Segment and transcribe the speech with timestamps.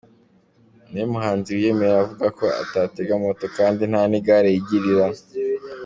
[0.89, 5.05] Niwe muhanzi wiyemera avuga ko atatega moto kandi nta n’igare yigirira.